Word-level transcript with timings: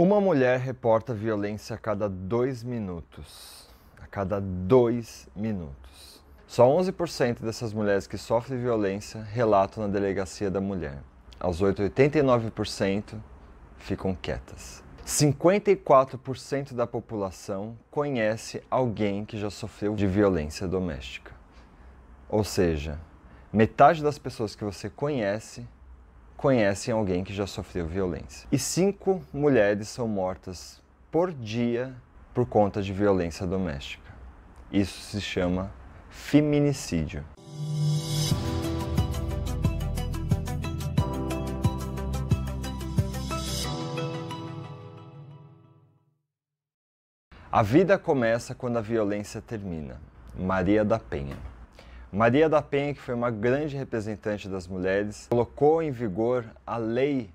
Uma 0.00 0.20
mulher 0.20 0.60
reporta 0.60 1.12
violência 1.12 1.74
a 1.74 1.76
cada 1.76 2.08
dois 2.08 2.62
minutos. 2.62 3.68
A 4.00 4.06
cada 4.06 4.40
dois 4.40 5.28
minutos. 5.34 6.22
Só 6.46 6.68
11% 6.68 7.40
dessas 7.40 7.72
mulheres 7.72 8.06
que 8.06 8.16
sofrem 8.16 8.60
violência 8.60 9.20
relatam 9.20 9.84
na 9.84 9.92
delegacia 9.92 10.52
da 10.52 10.60
mulher. 10.60 11.02
Aos 11.40 11.60
8, 11.60 11.82
89% 11.82 13.16
ficam 13.76 14.14
quietas. 14.14 14.84
54% 15.04 16.74
da 16.74 16.86
população 16.86 17.76
conhece 17.90 18.62
alguém 18.70 19.24
que 19.24 19.36
já 19.36 19.50
sofreu 19.50 19.96
de 19.96 20.06
violência 20.06 20.68
doméstica. 20.68 21.32
Ou 22.28 22.44
seja, 22.44 23.00
metade 23.52 24.00
das 24.00 24.16
pessoas 24.16 24.54
que 24.54 24.62
você 24.62 24.88
conhece 24.88 25.66
conhecem 26.38 26.94
alguém 26.94 27.24
que 27.24 27.34
já 27.34 27.48
sofreu 27.48 27.84
violência. 27.84 28.46
E 28.50 28.58
cinco 28.58 29.20
mulheres 29.32 29.88
são 29.88 30.06
mortas 30.06 30.80
por 31.10 31.32
dia 31.32 31.92
por 32.32 32.46
conta 32.46 32.80
de 32.80 32.92
violência 32.92 33.44
doméstica. 33.44 34.14
Isso 34.70 35.00
se 35.00 35.20
chama 35.20 35.72
feminicídio. 36.08 37.24
A 47.50 47.62
vida 47.62 47.98
começa 47.98 48.54
quando 48.54 48.76
a 48.76 48.80
violência 48.80 49.42
termina. 49.42 50.00
Maria 50.38 50.84
da 50.84 51.00
Penha. 51.00 51.36
Maria 52.12 52.48
da 52.48 52.62
Penha, 52.62 52.94
que 52.94 53.00
foi 53.00 53.14
uma 53.14 53.30
grande 53.30 53.76
representante 53.76 54.48
das 54.48 54.66
mulheres, 54.66 55.26
colocou 55.28 55.82
em 55.82 55.90
vigor 55.90 56.42
a 56.66 56.78
lei 56.78 57.28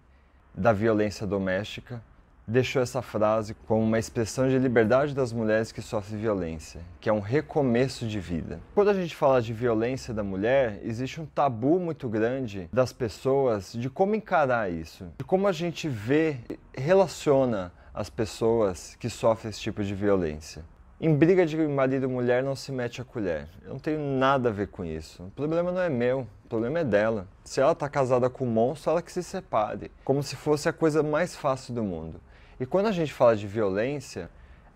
da 0.55 0.73
violência 0.73 1.27
doméstica, 1.27 2.01
deixou 2.47 2.81
essa 2.81 2.99
frase 2.99 3.53
como 3.67 3.83
uma 3.83 3.99
expressão 3.99 4.49
de 4.49 4.57
liberdade 4.57 5.13
das 5.13 5.31
mulheres 5.31 5.71
que 5.71 5.79
sofrem 5.79 6.19
violência, 6.19 6.81
que 6.99 7.07
é 7.07 7.13
um 7.13 7.19
recomeço 7.19 8.07
de 8.07 8.19
vida. 8.19 8.59
Quando 8.73 8.89
a 8.89 8.93
gente 8.95 9.15
fala 9.15 9.43
de 9.43 9.53
violência 9.53 10.11
da 10.11 10.23
mulher, 10.23 10.79
existe 10.83 11.21
um 11.21 11.25
tabu 11.27 11.79
muito 11.79 12.09
grande 12.09 12.67
das 12.73 12.91
pessoas 12.91 13.73
de 13.73 13.91
como 13.91 14.15
encarar 14.15 14.71
isso, 14.71 15.05
de 15.19 15.23
como 15.23 15.47
a 15.47 15.51
gente 15.51 15.87
vê, 15.87 16.39
relaciona 16.75 17.71
as 17.93 18.09
pessoas 18.09 18.95
que 18.95 19.07
sofrem 19.07 19.51
esse 19.51 19.61
tipo 19.61 19.83
de 19.83 19.93
violência. 19.93 20.65
Em 21.05 21.13
briga 21.13 21.45
de 21.45 21.57
marido 21.57 22.05
e 22.05 22.07
mulher 22.07 22.41
não 22.41 22.55
se 22.55 22.71
mete 22.71 23.01
a 23.01 23.03
colher. 23.03 23.49
Eu 23.61 23.71
não 23.71 23.77
tenho 23.77 23.99
nada 23.99 24.47
a 24.47 24.51
ver 24.53 24.69
com 24.69 24.85
isso. 24.85 25.21
O 25.23 25.31
problema 25.31 25.69
não 25.69 25.81
é 25.81 25.89
meu, 25.89 26.21
o 26.45 26.47
problema 26.47 26.79
é 26.79 26.83
dela. 26.85 27.27
Se 27.43 27.59
ela 27.59 27.73
está 27.73 27.89
casada 27.89 28.29
com 28.29 28.45
um 28.45 28.49
monstro, 28.49 28.91
ela 28.91 29.01
que 29.01 29.11
se 29.11 29.21
separe. 29.21 29.91
Como 30.05 30.23
se 30.23 30.37
fosse 30.37 30.69
a 30.69 30.71
coisa 30.71 31.03
mais 31.03 31.35
fácil 31.35 31.73
do 31.73 31.83
mundo. 31.83 32.21
E 32.57 32.65
quando 32.65 32.85
a 32.85 32.93
gente 32.93 33.11
fala 33.11 33.35
de 33.35 33.45
violência, 33.45 34.29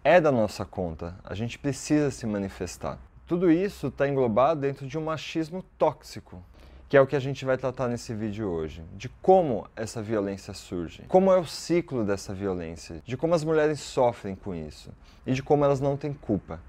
é 0.04 0.20
da 0.20 0.30
nossa 0.30 0.66
conta. 0.66 1.16
A 1.24 1.34
gente 1.34 1.58
precisa 1.58 2.12
se 2.12 2.26
manifestar. 2.26 3.00
Tudo 3.26 3.50
isso 3.50 3.88
está 3.88 4.06
englobado 4.06 4.60
dentro 4.60 4.86
de 4.86 4.98
um 4.98 5.06
machismo 5.06 5.64
tóxico 5.78 6.44
que 6.90 6.96
é 6.96 7.02
o 7.02 7.08
que 7.08 7.16
a 7.16 7.20
gente 7.20 7.44
vai 7.44 7.58
tratar 7.58 7.88
nesse 7.88 8.14
vídeo 8.14 8.48
hoje, 8.50 8.84
de 8.94 9.10
como 9.22 9.68
essa 9.76 10.02
violência 10.02 10.54
surge, 10.54 11.04
como 11.08 11.32
é 11.32 11.38
o 11.38 11.46
ciclo 11.46 12.06
dessa 12.06 12.34
violência, 12.34 13.02
de 13.06 13.18
como 13.18 13.36
as 13.36 13.44
mulheres 13.44 13.80
sofrem 13.80 14.36
com 14.36 14.56
isso 14.56 14.92
e 15.26 15.34
de 15.34 15.44
como 15.44 15.66
elas 15.66 15.82
não 15.82 15.98
têm 15.98 16.14
culpa. 16.14 16.62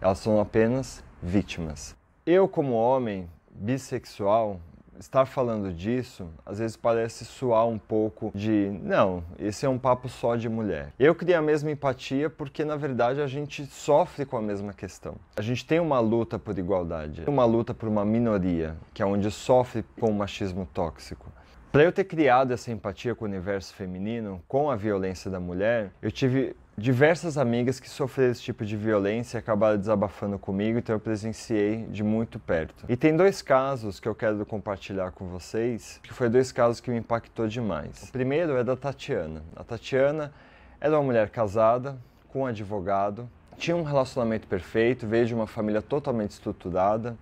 Elas 0.00 0.18
são 0.18 0.40
apenas 0.40 1.02
vítimas. 1.22 1.96
Eu, 2.24 2.46
como 2.46 2.74
homem 2.74 3.28
bissexual, 3.50 4.60
estar 4.98 5.26
falando 5.26 5.72
disso 5.72 6.28
às 6.44 6.58
vezes 6.58 6.76
parece 6.76 7.24
soar 7.24 7.66
um 7.66 7.78
pouco 7.78 8.30
de 8.34 8.70
não, 8.82 9.24
esse 9.38 9.66
é 9.66 9.68
um 9.68 9.78
papo 9.78 10.08
só 10.08 10.36
de 10.36 10.48
mulher. 10.48 10.92
Eu 10.98 11.14
criei 11.14 11.36
a 11.36 11.42
mesma 11.42 11.70
empatia 11.70 12.28
porque 12.30 12.64
na 12.64 12.76
verdade 12.76 13.20
a 13.20 13.26
gente 13.26 13.66
sofre 13.66 14.24
com 14.24 14.36
a 14.36 14.42
mesma 14.42 14.72
questão. 14.72 15.16
A 15.36 15.42
gente 15.42 15.64
tem 15.64 15.80
uma 15.80 16.00
luta 16.00 16.38
por 16.38 16.58
igualdade, 16.58 17.24
uma 17.26 17.44
luta 17.44 17.74
por 17.74 17.88
uma 17.88 18.04
minoria, 18.04 18.76
que 18.92 19.02
é 19.02 19.06
onde 19.06 19.30
sofre 19.30 19.84
com 19.98 20.10
o 20.10 20.14
machismo 20.14 20.68
tóxico. 20.72 21.32
Para 21.74 21.82
eu 21.82 21.90
ter 21.90 22.04
criado 22.04 22.52
essa 22.52 22.70
empatia 22.70 23.16
com 23.16 23.24
o 23.24 23.28
universo 23.28 23.74
feminino, 23.74 24.40
com 24.46 24.70
a 24.70 24.76
violência 24.76 25.28
da 25.28 25.40
mulher, 25.40 25.90
eu 26.00 26.12
tive 26.12 26.54
diversas 26.76 27.38
amigas 27.38 27.78
que 27.78 27.88
sofreram 27.88 28.32
esse 28.32 28.42
tipo 28.42 28.64
de 28.64 28.76
violência 28.76 29.38
acabaram 29.38 29.78
desabafando 29.78 30.38
comigo, 30.38 30.78
então 30.78 30.96
eu 30.96 31.00
presenciei 31.00 31.84
de 31.86 32.02
muito 32.02 32.38
perto. 32.38 32.84
E 32.88 32.96
tem 32.96 33.16
dois 33.16 33.40
casos 33.40 34.00
que 34.00 34.08
eu 34.08 34.14
quero 34.14 34.44
compartilhar 34.44 35.12
com 35.12 35.28
vocês, 35.28 36.00
que 36.02 36.12
foi 36.12 36.28
dois 36.28 36.50
casos 36.50 36.80
que 36.80 36.90
me 36.90 36.98
impactou 36.98 37.46
demais. 37.46 38.08
O 38.08 38.12
primeiro 38.12 38.56
é 38.56 38.64
da 38.64 38.76
Tatiana. 38.76 39.42
A 39.54 39.62
Tatiana 39.62 40.32
era 40.80 40.96
uma 40.96 41.04
mulher 41.04 41.30
casada 41.30 41.96
com 42.28 42.40
um 42.40 42.46
advogado, 42.46 43.28
tinha 43.56 43.76
um 43.76 43.84
relacionamento 43.84 44.48
perfeito, 44.48 45.06
veio 45.06 45.26
de 45.26 45.34
uma 45.34 45.46
família 45.46 45.80
totalmente 45.80 46.32
estruturada. 46.32 47.16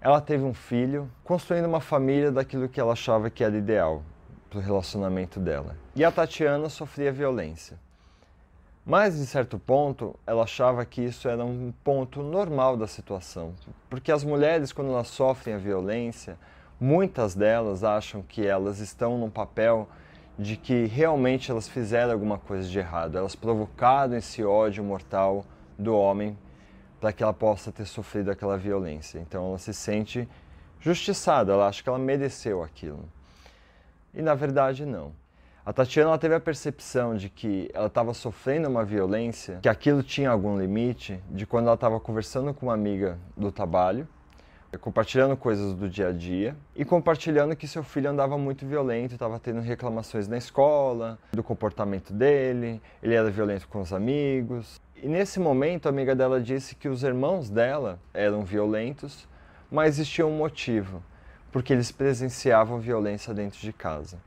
Ela 0.00 0.20
teve 0.20 0.44
um 0.44 0.54
filho, 0.54 1.10
construindo 1.24 1.66
uma 1.66 1.80
família 1.80 2.30
daquilo 2.30 2.68
que 2.68 2.80
ela 2.80 2.92
achava 2.92 3.28
que 3.28 3.42
era 3.42 3.56
ideal 3.56 4.02
para 4.48 4.58
o 4.58 4.62
relacionamento 4.62 5.40
dela. 5.40 5.76
E 5.94 6.04
a 6.04 6.10
Tatiana 6.10 6.68
sofria 6.68 7.12
violência. 7.12 7.76
Mas, 8.84 9.18
em 9.18 9.26
certo 9.26 9.58
ponto, 9.58 10.16
ela 10.26 10.44
achava 10.44 10.84
que 10.84 11.02
isso 11.02 11.28
era 11.28 11.44
um 11.44 11.72
ponto 11.84 12.22
normal 12.22 12.76
da 12.76 12.86
situação, 12.86 13.54
porque 13.88 14.10
as 14.10 14.24
mulheres, 14.24 14.72
quando 14.72 14.90
elas 14.90 15.08
sofrem 15.08 15.54
a 15.54 15.58
violência, 15.58 16.38
muitas 16.80 17.34
delas 17.34 17.84
acham 17.84 18.22
que 18.22 18.46
elas 18.46 18.78
estão 18.78 19.18
num 19.18 19.30
papel 19.30 19.86
de 20.38 20.56
que 20.56 20.86
realmente 20.86 21.50
elas 21.50 21.68
fizeram 21.68 22.12
alguma 22.12 22.38
coisa 22.38 22.66
de 22.66 22.78
errado, 22.78 23.18
elas 23.18 23.36
provocaram 23.36 24.16
esse 24.16 24.42
ódio 24.42 24.82
mortal 24.82 25.44
do 25.78 25.94
homem 25.94 26.36
para 26.98 27.12
que 27.12 27.22
ela 27.22 27.32
possa 27.32 27.70
ter 27.70 27.84
sofrido 27.84 28.30
aquela 28.30 28.56
violência. 28.56 29.18
Então 29.18 29.46
ela 29.46 29.58
se 29.58 29.74
sente 29.74 30.26
justiçada, 30.80 31.52
ela 31.52 31.68
acha 31.68 31.82
que 31.82 31.88
ela 31.88 31.98
mereceu 31.98 32.62
aquilo. 32.62 33.06
E 34.14 34.22
na 34.22 34.34
verdade 34.34 34.86
não. 34.86 35.12
A 35.70 35.72
Tatiana 35.72 36.18
teve 36.18 36.34
a 36.34 36.40
percepção 36.40 37.14
de 37.14 37.28
que 37.28 37.70
ela 37.72 37.86
estava 37.86 38.12
sofrendo 38.12 38.68
uma 38.68 38.84
violência, 38.84 39.60
que 39.62 39.68
aquilo 39.68 40.02
tinha 40.02 40.28
algum 40.28 40.58
limite, 40.58 41.22
de 41.30 41.46
quando 41.46 41.66
ela 41.66 41.76
estava 41.76 42.00
conversando 42.00 42.52
com 42.52 42.66
uma 42.66 42.74
amiga 42.74 43.16
do 43.36 43.52
trabalho, 43.52 44.08
compartilhando 44.80 45.36
coisas 45.36 45.72
do 45.72 45.88
dia 45.88 46.08
a 46.08 46.12
dia 46.12 46.56
e 46.74 46.84
compartilhando 46.84 47.54
que 47.54 47.68
seu 47.68 47.84
filho 47.84 48.10
andava 48.10 48.36
muito 48.36 48.66
violento, 48.66 49.12
estava 49.12 49.38
tendo 49.38 49.60
reclamações 49.60 50.26
na 50.26 50.36
escola, 50.36 51.16
do 51.30 51.40
comportamento 51.40 52.12
dele, 52.12 52.82
ele 53.00 53.14
era 53.14 53.30
violento 53.30 53.68
com 53.68 53.80
os 53.80 53.92
amigos. 53.92 54.80
E 54.96 55.06
nesse 55.06 55.38
momento 55.38 55.86
a 55.86 55.90
amiga 55.90 56.16
dela 56.16 56.40
disse 56.40 56.74
que 56.74 56.88
os 56.88 57.04
irmãos 57.04 57.48
dela 57.48 58.00
eram 58.12 58.42
violentos, 58.42 59.28
mas 59.70 60.00
existia 60.00 60.26
um 60.26 60.36
motivo, 60.36 61.00
porque 61.52 61.72
eles 61.72 61.92
presenciavam 61.92 62.80
violência 62.80 63.32
dentro 63.32 63.60
de 63.60 63.72
casa 63.72 64.18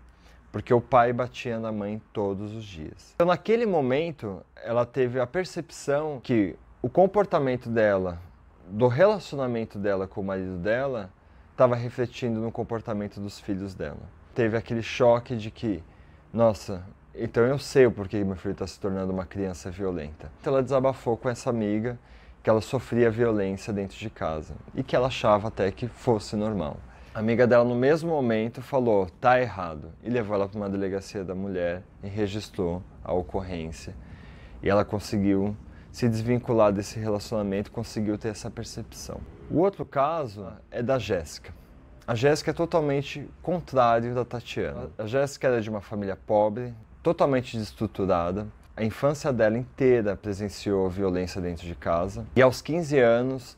porque 0.54 0.72
o 0.72 0.80
pai 0.80 1.12
batia 1.12 1.60
na 1.60 1.72
mãe 1.72 2.00
todos 2.14 2.54
os 2.54 2.64
dias. 2.64 3.14
Então, 3.16 3.26
naquele 3.26 3.66
momento, 3.66 4.46
ela 4.64 4.86
teve 4.86 5.20
a 5.20 5.26
percepção 5.26 6.22
que 6.24 6.56
o 6.80 6.88
comportamento 6.88 7.68
dela, 7.70 8.22
do 8.68 8.88
relacionamento 8.88 9.80
dela 9.80 10.08
com 10.08 10.22
o 10.22 10.24
marido 10.24 10.58
dela, 10.60 11.10
estava 11.52 11.76
refletindo 11.76 12.40
no 12.40 12.52
comportamento 12.52 13.20
dos 13.20 13.40
filhos 13.40 13.74
dela. 13.74 14.04
Teve 14.36 14.56
aquele 14.56 14.84
choque 14.84 15.36
de 15.36 15.50
que, 15.50 15.84
nossa, 16.32 16.84
então 17.16 17.44
eu 17.44 17.58
sei 17.58 17.88
o 17.88 17.92
porquê 17.92 18.24
meu 18.24 18.36
filho 18.36 18.52
está 18.52 18.68
se 18.68 18.80
tornando 18.80 19.12
uma 19.12 19.26
criança 19.26 19.72
violenta. 19.72 20.32
Então, 20.40 20.54
ela 20.54 20.62
desabafou 20.62 21.18
com 21.18 21.30
essa 21.30 21.50
amiga 21.50 21.98
que 22.44 22.50
ela 22.50 22.62
sofria 22.62 23.10
violência 23.10 23.74
dentro 23.74 23.98
de 23.98 24.10
casa 24.10 24.54
e 24.76 24.84
que 24.84 24.96
ela 24.96 25.08
achava 25.08 25.48
até 25.48 25.72
que 25.72 25.88
fosse 25.88 26.36
normal. 26.36 26.78
A 27.14 27.20
amiga 27.20 27.46
dela, 27.46 27.64
no 27.64 27.76
mesmo 27.76 28.10
momento, 28.10 28.60
falou: 28.60 29.08
tá 29.22 29.40
errado, 29.40 29.92
e 30.02 30.10
levou 30.10 30.36
ela 30.36 30.50
para 30.50 30.58
uma 30.58 30.68
delegacia 30.68 31.24
da 31.24 31.36
mulher 31.36 31.84
e 32.02 32.08
registrou 32.08 32.82
a 33.04 33.14
ocorrência. 33.14 33.94
E 34.64 34.70
ela 34.70 34.84
conseguiu 34.84 35.56
se 35.92 36.10
desvincular 36.10 36.74
desse 36.74 37.00
relacionamento, 37.00 37.72
conseguiu 37.72 38.18
ter 38.18 38.30
essa 38.30 38.50
percepção. 38.50 39.22
O 39.52 39.60
outro 39.60 39.86
caso 39.86 40.48
é 40.72 40.82
da 40.82 40.98
Jéssica. 40.98 41.54
A 42.08 42.16
Jéssica 42.16 42.50
é 42.50 42.54
totalmente 42.54 43.30
contrário 43.44 44.16
da 44.16 44.26
Tatiana. 44.26 44.90
A 44.98 45.06
Jéssica 45.06 45.48
era 45.48 45.62
de 45.62 45.70
uma 45.70 45.82
família 45.82 46.16
pobre, 46.16 46.74
totalmente 47.04 47.56
desestruturada. 47.56 48.48
A 48.76 48.84
infância 48.84 49.32
dela 49.32 49.56
inteira 49.56 50.16
presenciou 50.16 50.90
violência 50.90 51.40
dentro 51.40 51.68
de 51.68 51.76
casa. 51.76 52.26
E 52.36 52.42
aos 52.42 52.60
15 52.60 52.98
anos, 52.98 53.56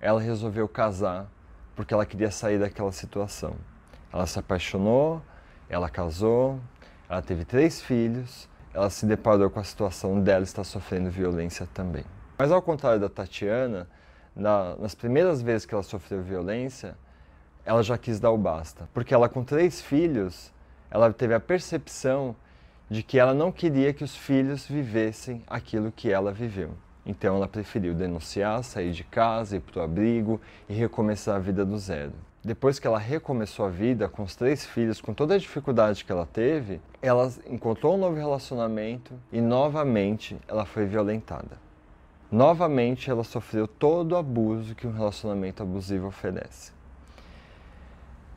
ela 0.00 0.20
resolveu 0.20 0.66
casar 0.66 1.30
porque 1.76 1.92
ela 1.92 2.06
queria 2.06 2.30
sair 2.30 2.58
daquela 2.58 2.90
situação. 2.90 3.54
Ela 4.12 4.26
se 4.26 4.38
apaixonou, 4.38 5.22
ela 5.68 5.90
casou, 5.90 6.58
ela 7.08 7.20
teve 7.20 7.44
três 7.44 7.82
filhos, 7.82 8.48
ela 8.72 8.88
se 8.90 9.04
deparou 9.06 9.50
com 9.50 9.60
a 9.60 9.64
situação 9.64 10.20
dela 10.20 10.42
estar 10.42 10.64
sofrendo 10.64 11.10
violência 11.10 11.68
também. 11.72 12.04
Mas 12.38 12.50
ao 12.50 12.62
contrário 12.62 12.98
da 12.98 13.08
Tatiana, 13.08 13.86
na, 14.34 14.74
nas 14.76 14.94
primeiras 14.94 15.42
vezes 15.42 15.66
que 15.66 15.74
ela 15.74 15.82
sofreu 15.82 16.22
violência, 16.22 16.96
ela 17.64 17.82
já 17.82 17.98
quis 17.98 18.18
dar 18.18 18.30
o 18.30 18.38
basta, 18.38 18.88
porque 18.94 19.12
ela 19.12 19.28
com 19.28 19.44
três 19.44 19.80
filhos, 19.80 20.52
ela 20.90 21.12
teve 21.12 21.34
a 21.34 21.40
percepção 21.40 22.34
de 22.88 23.02
que 23.02 23.18
ela 23.18 23.34
não 23.34 23.50
queria 23.50 23.92
que 23.92 24.04
os 24.04 24.16
filhos 24.16 24.66
vivessem 24.66 25.42
aquilo 25.46 25.90
que 25.90 26.10
ela 26.10 26.32
viveu. 26.32 26.74
Então 27.06 27.36
ela 27.36 27.46
preferiu 27.46 27.94
denunciar, 27.94 28.64
sair 28.64 28.90
de 28.90 29.04
casa, 29.04 29.56
ir 29.56 29.60
para 29.60 29.80
o 29.80 29.82
abrigo 29.84 30.40
e 30.68 30.74
recomeçar 30.74 31.36
a 31.36 31.38
vida 31.38 31.64
do 31.64 31.78
zero. 31.78 32.12
Depois 32.44 32.78
que 32.78 32.86
ela 32.86 32.98
recomeçou 32.98 33.66
a 33.66 33.68
vida 33.68 34.08
com 34.08 34.22
os 34.22 34.34
três 34.34 34.66
filhos, 34.66 35.00
com 35.00 35.14
toda 35.14 35.34
a 35.34 35.38
dificuldade 35.38 36.04
que 36.04 36.12
ela 36.12 36.26
teve, 36.26 36.80
ela 37.00 37.32
encontrou 37.48 37.94
um 37.94 37.98
novo 37.98 38.16
relacionamento 38.16 39.14
e 39.32 39.40
novamente 39.40 40.36
ela 40.46 40.64
foi 40.64 40.84
violentada. 40.84 41.58
Novamente 42.30 43.08
ela 43.08 43.22
sofreu 43.22 43.68
todo 43.68 44.12
o 44.12 44.16
abuso 44.16 44.74
que 44.74 44.86
um 44.86 44.92
relacionamento 44.92 45.62
abusivo 45.62 46.08
oferece. 46.08 46.72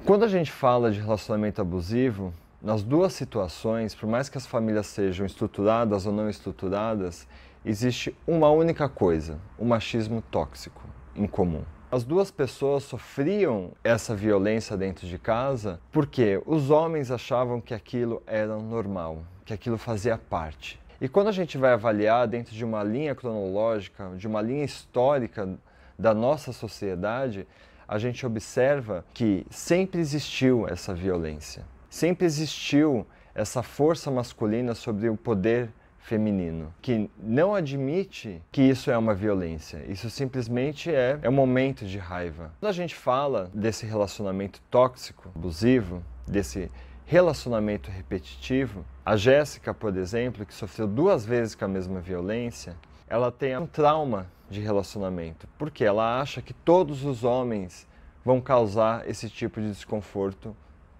Quando 0.05 0.23
a 0.25 0.27
gente 0.27 0.51
fala 0.51 0.91
de 0.91 0.99
relacionamento 0.99 1.59
abusivo, 1.59 2.33
nas 2.61 2.83
duas 2.83 3.13
situações, 3.13 3.95
por 3.95 4.07
mais 4.07 4.27
que 4.27 4.37
as 4.37 4.45
famílias 4.45 4.87
sejam 4.87 5.25
estruturadas 5.25 6.05
ou 6.05 6.11
não 6.11 6.29
estruturadas, 6.29 7.27
existe 7.65 8.15
uma 8.27 8.49
única 8.49 8.87
coisa: 8.87 9.39
o 9.57 9.65
machismo 9.65 10.21
tóxico 10.21 10.83
em 11.15 11.27
comum. 11.27 11.63
As 11.91 12.03
duas 12.03 12.29
pessoas 12.29 12.83
sofriam 12.83 13.71
essa 13.83 14.15
violência 14.15 14.77
dentro 14.77 15.07
de 15.07 15.17
casa 15.17 15.79
porque 15.91 16.39
os 16.45 16.69
homens 16.69 17.09
achavam 17.09 17.59
que 17.59 17.73
aquilo 17.73 18.21
era 18.27 18.57
normal, 18.57 19.23
que 19.43 19.53
aquilo 19.53 19.77
fazia 19.77 20.15
parte. 20.15 20.79
E 21.01 21.07
quando 21.07 21.29
a 21.29 21.31
gente 21.31 21.57
vai 21.57 21.71
avaliar 21.71 22.27
dentro 22.27 22.53
de 22.53 22.63
uma 22.63 22.83
linha 22.83 23.15
cronológica, 23.15 24.11
de 24.17 24.27
uma 24.27 24.41
linha 24.41 24.63
histórica 24.63 25.57
da 25.97 26.13
nossa 26.13 26.53
sociedade, 26.53 27.47
a 27.87 27.97
gente 27.97 28.23
observa 28.23 29.03
que 29.13 29.47
sempre 29.49 29.99
existiu 29.99 30.67
essa 30.67 30.93
violência, 30.93 31.65
sempre 31.89 32.25
existiu 32.25 33.07
essa 33.33 33.63
força 33.63 34.11
masculina 34.11 34.75
sobre 34.75 35.09
o 35.09 35.17
poder 35.17 35.71
feminino, 35.99 36.73
que 36.81 37.09
não 37.21 37.53
admite 37.53 38.41
que 38.51 38.61
isso 38.61 38.89
é 38.89 38.97
uma 38.97 39.13
violência. 39.13 39.83
Isso 39.87 40.09
simplesmente 40.09 40.89
é, 40.89 41.19
é 41.21 41.29
um 41.29 41.33
momento 41.33 41.85
de 41.85 41.97
raiva. 41.97 42.51
Quando 42.59 42.69
a 42.69 42.73
gente 42.73 42.95
fala 42.95 43.51
desse 43.53 43.85
relacionamento 43.85 44.61
tóxico, 44.71 45.31
abusivo, 45.35 46.03
desse 46.27 46.71
relacionamento 47.05 47.91
repetitivo, 47.91 48.85
a 49.05 49.15
Jéssica, 49.15 49.73
por 49.73 49.95
exemplo, 49.97 50.45
que 50.45 50.53
sofreu 50.53 50.87
duas 50.87 51.25
vezes 51.25 51.55
com 51.55 51.65
a 51.65 51.67
mesma 51.67 51.99
violência, 51.99 52.75
ela 53.07 53.31
tem 53.31 53.57
um 53.57 53.65
trauma 53.65 54.27
de 54.49 54.61
relacionamento, 54.61 55.47
porque 55.57 55.83
ela 55.83 56.19
acha 56.19 56.41
que 56.41 56.53
todos 56.53 57.03
os 57.03 57.23
homens 57.23 57.87
vão 58.23 58.39
causar 58.39 59.07
esse 59.09 59.29
tipo 59.29 59.59
de 59.59 59.69
desconforto 59.69 60.55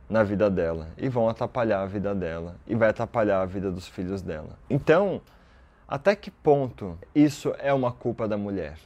na 0.09 0.23
vida 0.23 0.49
dela 0.49 0.87
e 0.97 1.07
vão 1.07 1.29
atrapalhar 1.29 1.81
a 1.81 1.85
vida 1.85 2.15
dela 2.15 2.55
e 2.65 2.75
vai 2.75 2.89
atrapalhar 2.89 3.41
a 3.41 3.45
vida 3.45 3.71
dos 3.71 3.87
filhos 3.87 4.21
dela. 4.21 4.57
Então, 4.69 5.21
até 5.87 6.15
que 6.15 6.31
ponto 6.31 6.97
isso 7.13 7.53
é 7.59 7.73
uma 7.73 7.91
culpa 7.91 8.27
da 8.27 8.37
mulher? 8.37 8.77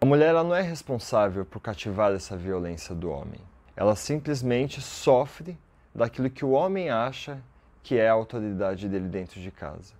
A 0.00 0.04
mulher 0.04 0.28
ela 0.28 0.44
não 0.44 0.54
é 0.54 0.62
responsável 0.62 1.44
por 1.44 1.60
cativar 1.60 2.12
essa 2.12 2.36
violência 2.36 2.94
do 2.94 3.10
homem. 3.10 3.40
Ela 3.76 3.96
simplesmente 3.96 4.80
sofre 4.80 5.58
daquilo 5.94 6.30
que 6.30 6.44
o 6.44 6.50
homem 6.50 6.90
acha 6.90 7.38
que 7.82 7.98
é 7.98 8.08
a 8.08 8.12
autoridade 8.12 8.88
dele 8.88 9.08
dentro 9.08 9.40
de 9.40 9.50
casa. 9.50 9.94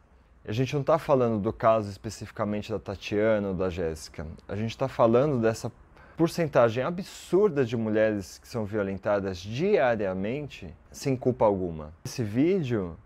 A 0.44 0.50
gente 0.50 0.74
não 0.74 0.80
está 0.80 0.98
falando 0.98 1.40
do 1.40 1.52
caso 1.52 1.88
especificamente 1.88 2.72
da 2.72 2.78
Tatiana 2.78 3.48
ou 3.48 3.54
da 3.54 3.70
Jéssica. 3.70 4.26
A 4.48 4.56
gente 4.56 4.70
está 4.70 4.88
falando 4.88 5.40
dessa 5.40 5.70
porcentagem 6.16 6.82
absurda 6.82 7.64
de 7.64 7.76
mulheres 7.76 8.38
que 8.38 8.48
são 8.48 8.64
violentadas 8.64 9.38
diariamente 9.38 10.74
sem 10.90 11.16
culpa 11.16 11.44
alguma. 11.44 11.92
Esse 12.04 12.22
vídeo 12.22 12.96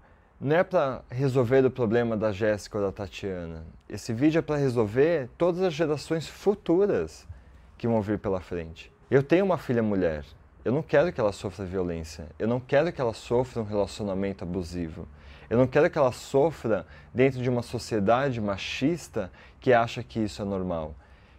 não 0.41 0.57
é 0.57 0.65
para 0.65 1.03
resolver 1.11 1.65
o 1.65 1.71
problema 1.71 2.17
da 2.17 2.31
Jéssica 2.31 2.79
ou 2.79 2.85
da 2.85 2.93
Tatiana. 2.93 3.65
Esse 3.89 4.13
vídeo 4.13 4.39
é 4.39 4.43
para 4.43 4.57
resolver 4.57 5.31
todas 5.39 5.63
as 5.63 5.73
gerações 5.73 6.29
futuras 6.29 7.27
que 7.79 7.89
vão 7.89 8.03
vir 8.03 8.19
pela 8.19 8.41
frente. 8.41 8.93
Eu 9.11 9.23
tenho 9.23 9.45
uma 9.45 9.57
filha 9.57 9.83
mulher. 9.83 10.25
Eu 10.65 10.73
não 10.73 10.83
quero 10.83 11.13
que 11.13 11.21
ela 11.21 11.33
sofra 11.33 11.65
violência. 11.65 12.27
Eu 12.39 12.49
não 12.49 12.59
quero 12.59 12.93
que 12.93 13.01
ela 13.01 13.15
sofra 13.15 13.63
um 13.63 13.65
relacionamento 13.65 14.43
abusivo. 14.43 15.07
Eu 15.49 15.57
não 15.57 15.67
quero 15.67 15.89
que 15.89 15.97
ela 15.97 16.11
sofra 16.11 16.85
dentro 17.15 17.41
de 17.41 17.49
uma 17.49 17.63
sociedade 17.63 18.41
machista 18.41 19.31
que 19.61 19.73
acha 19.73 20.03
que 20.03 20.19
isso 20.19 20.43
é 20.43 20.45
normal. 20.45 20.95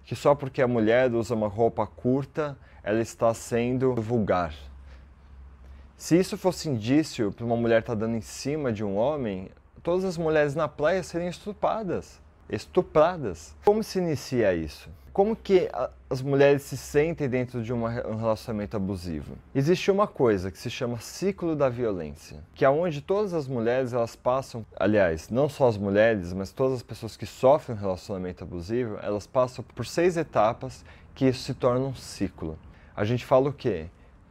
Que 0.07 0.15
só 0.15 0.33
porque 0.33 0.61
a 0.61 0.67
mulher 0.67 1.13
usa 1.13 1.35
uma 1.35 1.49
roupa 1.49 1.85
curta, 1.85 2.57
ela 2.81 3.01
está 3.01 3.33
sendo 3.33 3.93
vulgar. 3.93 4.55
Se 5.97 6.17
isso 6.17 6.37
fosse 6.37 6.69
indício 6.69 7.29
para 7.33 7.45
uma 7.45 7.57
mulher 7.57 7.81
estar 7.81 7.93
tá 7.93 7.99
dando 7.99 8.15
em 8.15 8.21
cima 8.21 8.71
de 8.71 8.85
um 8.85 8.95
homem, 8.95 9.49
todas 9.83 10.05
as 10.05 10.17
mulheres 10.17 10.55
na 10.55 10.65
praia 10.65 11.03
seriam 11.03 11.29
estupradas. 11.29 12.21
Estupradas. 12.49 13.55
Como 13.63 13.83
se 13.83 13.99
inicia 13.99 14.53
isso? 14.53 14.89
como 15.17 15.35
que 15.35 15.67
as 16.11 16.21
mulheres 16.21 16.61
se 16.61 16.77
sentem 16.77 17.27
dentro 17.27 17.63
de 17.63 17.73
um 17.73 17.85
relacionamento 17.85 18.77
abusivo? 18.77 19.35
Existe 19.55 19.89
uma 19.89 20.05
coisa 20.05 20.51
que 20.51 20.59
se 20.59 20.69
chama 20.69 20.99
ciclo 20.99 21.55
da 21.55 21.69
violência, 21.69 22.43
que 22.53 22.63
é 22.63 22.69
onde 22.69 23.01
todas 23.01 23.33
as 23.33 23.47
mulheres 23.47 23.93
elas 23.93 24.15
passam, 24.15 24.63
aliás, 24.79 25.31
não 25.31 25.49
só 25.49 25.69
as 25.69 25.75
mulheres, 25.75 26.33
mas 26.33 26.51
todas 26.51 26.75
as 26.75 26.83
pessoas 26.83 27.17
que 27.17 27.25
sofrem 27.25 27.75
um 27.75 27.81
relacionamento 27.81 28.43
abusivo, 28.43 28.99
elas 29.01 29.25
passam 29.25 29.65
por 29.73 29.87
seis 29.87 30.17
etapas 30.17 30.85
que 31.15 31.25
isso 31.25 31.41
se 31.41 31.55
torna 31.55 31.87
um 31.87 31.95
ciclo. 31.95 32.55
A 32.95 33.03
gente 33.03 33.25
fala 33.25 33.49
o 33.49 33.53
quê? 33.53 33.87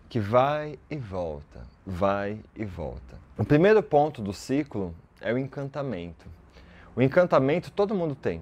Que 0.09 0.21
vai 0.21 0.79
e 0.89 0.97
volta, 0.97 1.67
vai 1.85 2.39
e 2.55 2.65
volta. 2.65 3.19
O 3.37 3.45
primeiro 3.45 3.83
ponto 3.83 4.23
do 4.23 4.33
ciclo 4.33 4.95
é 5.21 5.33
o 5.33 5.39
encantamento. 5.39 6.27
O 6.97 7.03
encantamento 7.03 7.71
todo 7.71 7.95
mundo 7.95 8.15
tem, 8.15 8.41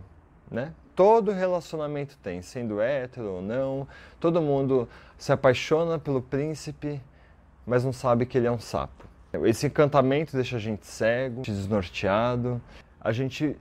né? 0.50 0.72
todo 0.94 1.32
relacionamento 1.32 2.16
tem, 2.18 2.40
sendo 2.40 2.80
hétero 2.80 3.34
ou 3.34 3.42
não. 3.42 3.86
Todo 4.20 4.40
mundo 4.40 4.88
se 5.18 5.32
apaixona 5.32 5.98
pelo 5.98 6.22
príncipe, 6.22 7.00
mas 7.66 7.84
não 7.84 7.92
sabe 7.92 8.26
que 8.26 8.38
ele 8.38 8.46
é 8.46 8.50
um 8.50 8.58
sapo. 8.58 9.04
Esse 9.44 9.66
encantamento 9.66 10.36
deixa 10.36 10.56
a 10.56 10.60
gente 10.60 10.86
cego, 10.86 11.42
desnorteado. 11.42 12.60
A 13.00 13.10
gente 13.10 13.56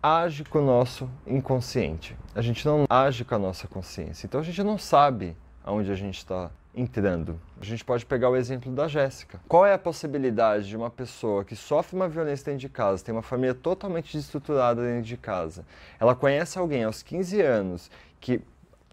age 0.00 0.44
com 0.44 0.60
o 0.60 0.64
nosso 0.64 1.10
inconsciente. 1.26 2.16
A 2.34 2.40
gente 2.40 2.64
não 2.64 2.84
age 2.88 3.24
com 3.24 3.34
a 3.34 3.38
nossa 3.38 3.66
consciência. 3.66 4.26
Então 4.26 4.40
a 4.40 4.44
gente 4.44 4.62
não 4.62 4.78
sabe 4.78 5.36
aonde 5.64 5.90
a 5.90 5.94
gente 5.94 6.18
está 6.18 6.50
entrando. 6.74 7.38
A 7.60 7.64
gente 7.64 7.84
pode 7.84 8.06
pegar 8.06 8.30
o 8.30 8.36
exemplo 8.36 8.72
da 8.72 8.88
Jéssica. 8.88 9.40
Qual 9.46 9.66
é 9.66 9.74
a 9.74 9.78
possibilidade 9.78 10.68
de 10.68 10.76
uma 10.76 10.90
pessoa 10.90 11.44
que 11.44 11.54
sofre 11.54 11.96
uma 11.96 12.08
violência 12.08 12.46
dentro 12.46 12.60
de 12.60 12.68
casa, 12.68 13.04
tem 13.04 13.14
uma 13.14 13.22
família 13.22 13.54
totalmente 13.54 14.12
desestruturada 14.12 14.82
dentro 14.82 15.02
de 15.02 15.16
casa, 15.16 15.66
ela 16.00 16.14
conhece 16.14 16.58
alguém 16.58 16.84
aos 16.84 17.02
15 17.02 17.40
anos 17.42 17.90
que 18.20 18.40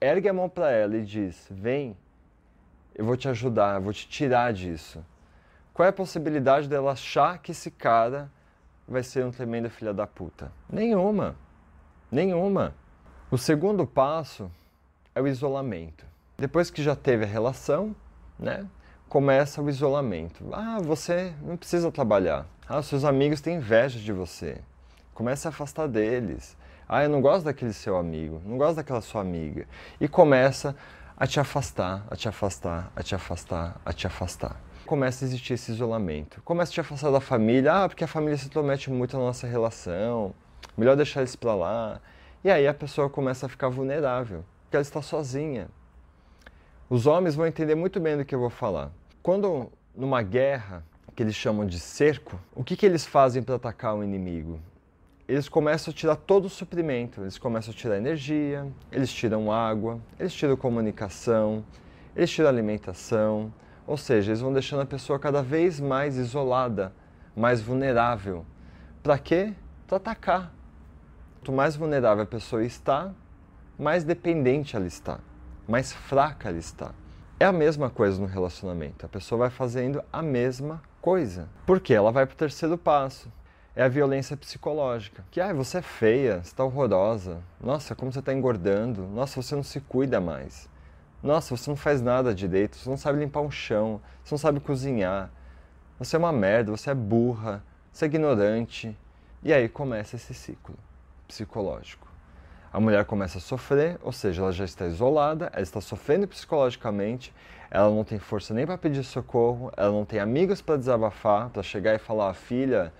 ergue 0.01 0.27
a 0.27 0.33
mão 0.33 0.49
para 0.49 0.71
ela 0.71 0.97
e 0.97 1.05
diz: 1.05 1.47
Vem, 1.49 1.95
eu 2.93 3.05
vou 3.05 3.15
te 3.15 3.29
ajudar, 3.29 3.75
eu 3.75 3.81
vou 3.81 3.93
te 3.93 4.07
tirar 4.07 4.51
disso. 4.51 5.03
Qual 5.73 5.85
é 5.85 5.89
a 5.89 5.93
possibilidade 5.93 6.67
dela 6.67 6.91
achar 6.91 7.37
que 7.37 7.51
esse 7.51 7.71
cara 7.71 8.29
vai 8.85 9.03
ser 9.03 9.23
um 9.25 9.31
tremendo 9.31 9.69
filho 9.69 9.93
da 9.93 10.05
puta? 10.05 10.51
Nenhuma. 10.69 11.37
Nenhuma. 12.11 12.75
O 13.31 13.37
segundo 13.37 13.87
passo 13.87 14.51
é 15.15 15.21
o 15.21 15.27
isolamento. 15.27 16.08
Depois 16.39 16.71
que 16.71 16.81
já 16.81 16.95
teve 16.95 17.25
a 17.25 17.27
relação, 17.27 17.93
né, 18.39 18.65
começa 19.09 19.61
o 19.61 19.69
isolamento. 19.69 20.45
Ah, 20.53 20.77
você 20.81 21.33
não 21.41 21.57
precisa 21.57 21.91
trabalhar. 21.91 22.45
Ah, 22.65 22.81
seus 22.81 23.03
amigos 23.03 23.41
têm 23.41 23.57
inveja 23.57 23.99
de 23.99 24.13
você. 24.13 24.61
Começa 25.13 25.49
a 25.49 25.51
afastar 25.51 25.85
deles. 25.87 26.55
Ah, 26.87 27.03
eu 27.03 27.09
não 27.09 27.19
gosto 27.19 27.43
daquele 27.43 27.73
seu 27.73 27.97
amigo, 27.97 28.41
não 28.45 28.57
gosto 28.57 28.77
daquela 28.77 29.01
sua 29.01 29.19
amiga. 29.19 29.67
E 29.99 30.07
começa 30.07 30.73
a 31.17 31.27
te 31.27 31.41
afastar, 31.41 32.05
a 32.09 32.15
te 32.15 32.29
afastar, 32.29 32.89
a 32.95 33.03
te 33.03 33.13
afastar, 33.13 33.81
a 33.83 33.91
te 33.91 34.07
afastar. 34.07 34.61
Começa 34.85 35.25
a 35.25 35.27
existir 35.27 35.55
esse 35.55 35.73
isolamento. 35.73 36.41
Começa 36.43 36.71
a 36.71 36.73
te 36.73 36.79
afastar 36.79 37.11
da 37.11 37.19
família. 37.19 37.83
Ah, 37.83 37.89
porque 37.89 38.05
a 38.05 38.07
família 38.07 38.37
se 38.37 38.45
intromete 38.45 38.89
muito 38.89 39.17
na 39.17 39.23
nossa 39.23 39.45
relação. 39.45 40.33
Melhor 40.77 40.95
deixar 40.95 41.19
eles 41.19 41.35
para 41.35 41.53
lá. 41.53 41.99
E 42.45 42.49
aí 42.49 42.65
a 42.65 42.73
pessoa 42.73 43.09
começa 43.09 43.45
a 43.45 43.49
ficar 43.49 43.67
vulnerável, 43.67 44.45
porque 44.63 44.77
ela 44.77 44.81
está 44.81 45.01
sozinha. 45.01 45.67
Os 46.89 47.05
homens 47.05 47.35
vão 47.35 47.45
entender 47.45 47.75
muito 47.75 47.99
bem 47.99 48.17
do 48.17 48.25
que 48.25 48.33
eu 48.33 48.39
vou 48.39 48.49
falar. 48.49 48.91
Quando 49.21 49.71
numa 49.95 50.23
guerra, 50.23 50.83
que 51.15 51.21
eles 51.21 51.35
chamam 51.35 51.63
de 51.63 51.79
cerco, 51.79 52.39
o 52.55 52.63
que, 52.63 52.75
que 52.75 52.83
eles 52.83 53.05
fazem 53.05 53.43
para 53.43 53.53
atacar 53.53 53.95
o 53.95 54.03
inimigo? 54.03 54.59
Eles 55.27 55.47
começam 55.47 55.91
a 55.91 55.95
tirar 55.95 56.15
todo 56.15 56.45
o 56.45 56.49
suprimento, 56.49 57.21
eles 57.21 57.37
começam 57.37 57.71
a 57.71 57.77
tirar 57.77 57.97
energia, 57.97 58.65
eles 58.91 59.13
tiram 59.13 59.51
água, 59.51 59.99
eles 60.19 60.33
tiram 60.33 60.57
comunicação, 60.57 61.63
eles 62.15 62.31
tiram 62.31 62.49
alimentação, 62.49 63.53
ou 63.85 63.95
seja, 63.95 64.31
eles 64.31 64.41
vão 64.41 64.51
deixando 64.51 64.81
a 64.81 64.85
pessoa 64.85 65.19
cada 65.19 65.43
vez 65.43 65.79
mais 65.79 66.17
isolada, 66.17 66.91
mais 67.35 67.61
vulnerável. 67.61 68.43
Para 69.03 69.19
quê? 69.19 69.53
Para 69.85 69.97
atacar. 69.97 70.51
Quanto 71.35 71.51
mais 71.51 71.75
vulnerável 71.75 72.23
a 72.23 72.27
pessoa 72.27 72.65
está, 72.65 73.13
mais 73.77 74.03
dependente 74.03 74.75
ela 74.75 74.87
está 74.87 75.19
mais 75.69 75.93
fraca 75.93 76.49
ela 76.49 76.57
está. 76.57 76.91
É 77.39 77.45
a 77.45 77.53
mesma 77.53 77.89
coisa 77.89 78.19
no 78.19 78.25
relacionamento. 78.25 79.05
A 79.05 79.09
pessoa 79.09 79.39
vai 79.39 79.49
fazendo 79.49 80.03
a 80.11 80.21
mesma 80.21 80.81
coisa. 80.99 81.47
Porque 81.65 81.93
ela 81.93 82.11
vai 82.11 82.25
para 82.25 82.33
o 82.33 82.37
terceiro 82.37 82.77
passo. 82.77 83.31
É 83.75 83.83
a 83.83 83.87
violência 83.87 84.35
psicológica. 84.35 85.23
Que, 85.31 85.39
ah, 85.39 85.53
você 85.53 85.77
é 85.77 85.81
feia, 85.81 86.37
você 86.37 86.47
está 86.47 86.65
horrorosa. 86.65 87.41
Nossa, 87.61 87.95
como 87.95 88.11
você 88.11 88.19
está 88.19 88.33
engordando. 88.33 89.03
Nossa, 89.03 89.41
você 89.41 89.55
não 89.55 89.63
se 89.63 89.79
cuida 89.79 90.19
mais. 90.19 90.67
Nossa, 91.21 91.55
você 91.55 91.69
não 91.69 91.77
faz 91.77 92.01
nada 92.01 92.33
direito. 92.33 92.75
Você 92.75 92.89
não 92.89 92.97
sabe 92.97 93.19
limpar 93.19 93.41
um 93.41 93.51
chão. 93.51 94.01
Você 94.23 94.33
não 94.33 94.39
sabe 94.39 94.59
cozinhar. 94.59 95.31
Você 95.99 96.15
é 96.15 96.19
uma 96.19 96.33
merda, 96.33 96.71
você 96.71 96.89
é 96.89 96.95
burra, 96.95 97.63
você 97.91 98.05
é 98.05 98.07
ignorante. 98.07 98.97
E 99.43 99.53
aí 99.53 99.69
começa 99.69 100.15
esse 100.15 100.33
ciclo 100.33 100.75
psicológico. 101.27 102.08
A 102.71 102.79
mulher 102.79 103.03
começa 103.05 103.39
a 103.39 103.41
sofrer, 103.41 103.97
ou 104.03 104.11
seja, 104.11 104.41
ela 104.41 104.51
já 104.51 104.63
está 104.63 104.85
isolada, 104.85 105.49
ela 105.53 105.61
está 105.61 105.81
sofrendo 105.81 106.27
psicologicamente, 106.27 107.33
ela 107.71 107.89
não 107.89 108.03
tem 108.03 108.19
força 108.19 108.53
nem 108.53 108.65
para 108.65 108.77
pedir 108.77 109.03
socorro, 109.03 109.71
ela 109.75 109.91
não 109.91 110.05
tem 110.05 110.19
amigos 110.19 110.61
para 110.61 110.77
desabafar, 110.77 111.49
para 111.49 111.63
chegar 111.63 111.95
e 111.95 111.99
falar: 111.99 112.33
filha, 112.33 112.93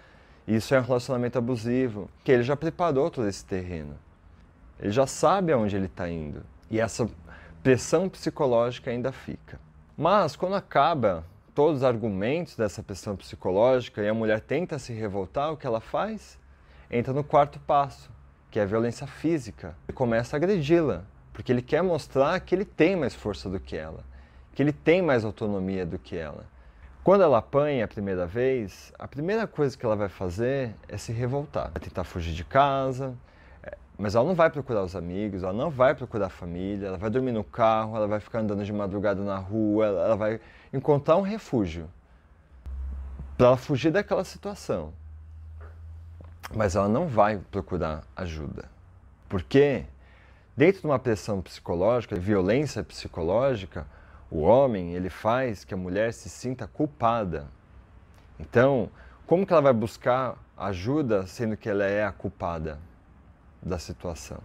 isso 0.48 0.74
é 0.74 0.80
um 0.80 0.84
relacionamento 0.84 1.38
abusivo, 1.38 2.10
que 2.24 2.32
ele 2.32 2.42
já 2.42 2.56
preparou 2.56 3.12
todo 3.12 3.28
esse 3.28 3.46
terreno. 3.46 3.96
Ele 4.80 4.92
já 4.92 5.06
sabe 5.06 5.52
aonde 5.52 5.76
ele 5.76 5.86
está 5.86 6.10
indo. 6.10 6.44
E 6.72 6.80
essa 6.80 7.08
pressão 7.62 8.10
psicológica 8.10 8.90
ainda 8.90 9.12
fica. 9.12 9.60
Mas 9.96 10.36
quando 10.36 10.56
acaba 10.56 11.26
todos 11.54 11.80
os 11.80 11.84
argumentos 11.84 12.56
dessa 12.56 12.82
pressão 12.82 13.16
psicológica 13.16 14.02
e 14.02 14.08
a 14.08 14.14
mulher 14.14 14.40
tenta 14.40 14.80
se 14.80 14.94
revoltar, 14.94 15.52
o 15.52 15.58
que 15.58 15.68
ela 15.68 15.82
faz? 15.82 16.40
Entra 16.90 17.14
no 17.14 17.24
quarto 17.24 17.60
passo, 17.60 18.10
que 18.50 18.60
é 18.60 18.64
a 18.64 18.66
violência 18.66 19.06
física. 19.06 19.76
Ele 19.88 19.96
começa 19.96 20.36
a 20.36 20.38
agredi-la, 20.38 21.04
porque 21.34 21.52
ele 21.52 21.62
quer 21.62 21.82
mostrar 21.82 22.40
que 22.40 22.56
ele 22.56 22.66
tem 22.66 22.96
mais 22.96 23.14
força 23.14 23.50
do 23.50 23.60
que 23.60 23.78
ela, 23.78 24.04
que 24.54 24.62
ele 24.62 24.74
tem 24.74 25.02
mais 25.02 25.24
autonomia 25.24 25.86
do 25.86 26.00
que 26.00 26.18
ela. 26.18 26.46
Quando 27.04 27.24
ela 27.24 27.38
apanha 27.38 27.86
a 27.86 27.88
primeira 27.88 28.26
vez, 28.26 28.92
a 29.00 29.08
primeira 29.08 29.48
coisa 29.48 29.78
que 29.78 29.86
ela 29.86 29.96
vai 29.96 30.10
fazer 30.10 30.76
é 30.88 30.98
se 30.98 31.12
revoltar. 31.12 31.72
Vai 31.72 31.82
tentar 31.82 32.04
fugir 32.04 32.34
de 32.34 32.44
casa, 32.44 33.16
é, 33.64 33.78
mas 33.98 34.16
ela 34.16 34.26
não 34.26 34.36
vai 34.36 34.50
procurar 34.50 34.84
os 34.84 34.96
amigos, 34.96 35.44
ela 35.44 35.54
não 35.54 35.70
vai 35.70 35.96
procurar 35.96 36.28
a 36.28 36.30
família, 36.30 36.88
ela 36.88 36.98
vai 36.98 37.10
dormir 37.10 37.32
no 37.32 37.44
carro, 37.44 37.96
ela 37.96 38.08
vai 38.08 38.20
ficar 38.20 38.40
andando 38.40 38.64
de 38.66 38.74
madrugada 38.74 39.24
na 39.24 39.38
rua, 39.38 39.86
ela 39.86 40.16
vai 40.16 40.42
encontrar 40.74 41.16
um 41.16 41.22
refúgio 41.22 41.90
para 43.38 43.48
ela 43.48 43.58
fugir 43.58 43.92
daquela 43.92 44.26
situação. 44.26 44.94
Mas 46.56 46.76
ela 46.76 46.88
não 46.88 47.08
vai 47.08 47.38
procurar 47.52 48.04
ajuda. 48.16 48.70
Porque 49.28 49.86
dentro 50.58 50.82
de 50.82 50.88
uma 50.88 51.00
pressão 51.00 51.42
psicológica, 51.42 52.16
violência 52.16 52.84
psicológica, 52.84 53.86
o 54.32 54.42
homem 54.42 54.94
ele 54.94 55.10
faz 55.10 55.64
que 55.64 55.74
a 55.74 55.78
mulher 55.78 56.14
se 56.14 56.30
sinta 56.30 56.68
culpada. 56.68 57.48
Então, 58.40 58.90
como 59.26 59.46
que 59.46 59.54
ela 59.54 59.62
vai 59.62 59.74
buscar 59.74 60.38
ajuda 60.58 61.26
sendo 61.28 61.56
que 61.56 61.70
ela 61.70 61.86
é 61.86 62.04
a 62.04 62.12
culpada 62.12 62.80
da 63.62 63.78
situação? 63.78 64.40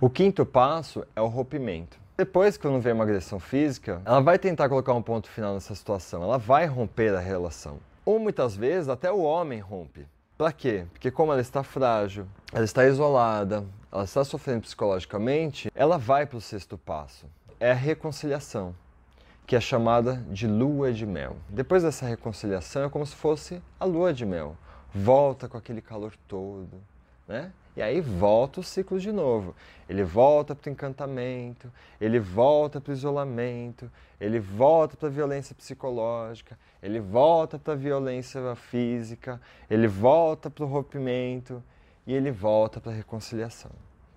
O 0.00 0.10
quinto 0.10 0.44
passo 0.44 1.06
é 1.14 1.20
o 1.20 1.28
rompimento. 1.28 2.01
Depois, 2.14 2.58
quando 2.58 2.78
vem 2.78 2.92
uma 2.92 3.04
agressão 3.04 3.40
física, 3.40 4.02
ela 4.04 4.20
vai 4.20 4.38
tentar 4.38 4.68
colocar 4.68 4.92
um 4.92 5.00
ponto 5.00 5.30
final 5.30 5.54
nessa 5.54 5.74
situação, 5.74 6.22
ela 6.22 6.36
vai 6.36 6.66
romper 6.66 7.14
a 7.14 7.18
relação. 7.18 7.78
Ou 8.04 8.18
muitas 8.18 8.54
vezes 8.54 8.90
até 8.90 9.10
o 9.10 9.22
homem 9.22 9.60
rompe. 9.60 10.06
Para 10.36 10.52
quê? 10.52 10.84
Porque 10.92 11.10
como 11.10 11.32
ela 11.32 11.40
está 11.40 11.62
frágil, 11.62 12.26
ela 12.52 12.64
está 12.64 12.84
isolada, 12.84 13.64
ela 13.90 14.04
está 14.04 14.22
sofrendo 14.24 14.60
psicologicamente, 14.60 15.70
ela 15.74 15.96
vai 15.96 16.26
para 16.26 16.36
o 16.36 16.40
sexto 16.40 16.76
passo. 16.76 17.24
É 17.58 17.70
a 17.70 17.74
reconciliação, 17.74 18.74
que 19.46 19.56
é 19.56 19.60
chamada 19.60 20.16
de 20.28 20.46
lua 20.46 20.92
de 20.92 21.06
mel. 21.06 21.36
Depois 21.48 21.82
dessa 21.82 22.04
reconciliação 22.04 22.84
é 22.84 22.90
como 22.90 23.06
se 23.06 23.16
fosse 23.16 23.62
a 23.80 23.86
lua 23.86 24.12
de 24.12 24.26
mel. 24.26 24.54
Volta 24.94 25.48
com 25.48 25.56
aquele 25.56 25.80
calor 25.80 26.12
todo, 26.28 26.82
né? 27.32 27.50
E 27.74 27.80
aí 27.80 28.02
volta 28.02 28.60
o 28.60 28.62
ciclo 28.62 29.00
de 29.00 29.10
novo. 29.10 29.56
Ele 29.88 30.04
volta 30.04 30.54
para 30.54 30.68
o 30.68 30.72
encantamento, 30.72 31.72
ele 31.98 32.20
volta 32.20 32.80
para 32.80 32.90
o 32.90 32.94
isolamento, 32.94 33.90
ele 34.20 34.38
volta 34.38 34.94
para 34.96 35.08
a 35.08 35.10
violência 35.10 35.54
psicológica, 35.54 36.58
ele 36.82 37.00
volta 37.00 37.58
para 37.58 37.72
a 37.72 37.76
violência 37.76 38.54
física, 38.54 39.40
ele 39.70 39.88
volta 39.88 40.50
para 40.50 40.64
o 40.64 40.68
rompimento 40.68 41.62
e 42.06 42.12
ele 42.12 42.30
volta 42.30 42.78
para 42.78 42.92
a 42.92 42.94
reconciliação. 42.94 43.70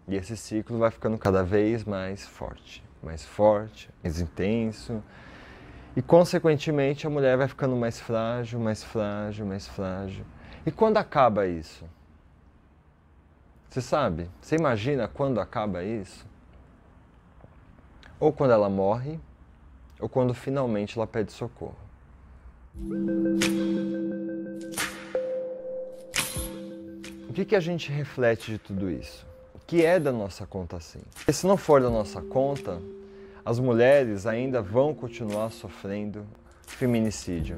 E 0.07 0.15
esse 0.15 0.35
ciclo 0.35 0.77
vai 0.77 0.91
ficando 0.91 1.17
cada 1.17 1.41
vez 1.41 1.85
mais 1.85 2.27
forte, 2.27 2.83
mais 3.01 3.23
forte, 3.23 3.89
mais 4.03 4.19
intenso. 4.19 5.01
E 5.95 6.01
consequentemente 6.01 7.07
a 7.07 7.09
mulher 7.09 7.37
vai 7.37 7.47
ficando 7.47 7.75
mais 7.77 8.01
frágil, 8.01 8.59
mais 8.59 8.83
frágil, 8.83 9.45
mais 9.45 9.65
frágil. 9.65 10.25
E 10.65 10.71
quando 10.71 10.97
acaba 10.97 11.47
isso? 11.47 11.85
Você 13.69 13.81
sabe? 13.81 14.29
Você 14.41 14.55
imagina 14.55 15.07
quando 15.07 15.39
acaba 15.39 15.83
isso? 15.83 16.25
Ou 18.19 18.31
quando 18.31 18.51
ela 18.51 18.69
morre, 18.69 19.19
ou 19.99 20.07
quando 20.07 20.33
finalmente 20.33 20.97
ela 20.97 21.07
pede 21.07 21.31
socorro. 21.31 21.75
O 27.29 27.33
que, 27.33 27.45
que 27.45 27.55
a 27.55 27.59
gente 27.59 27.91
reflete 27.91 28.51
de 28.51 28.57
tudo 28.57 28.89
isso? 28.89 29.25
O 29.53 29.59
que 29.59 29.83
é 29.83 29.99
da 29.99 30.11
nossa 30.11 30.45
conta 30.45 30.79
sim? 30.79 31.01
E 31.27 31.33
se 31.33 31.45
não 31.45 31.57
for 31.57 31.81
da 31.81 31.89
nossa 31.89 32.21
conta, 32.21 32.81
as 33.43 33.59
mulheres 33.59 34.25
ainda 34.25 34.61
vão 34.61 34.93
continuar 34.93 35.51
sofrendo 35.51 36.25
feminicídio. 36.65 37.57